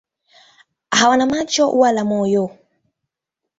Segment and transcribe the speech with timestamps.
[0.99, 2.43] Hawana macho wala moyo.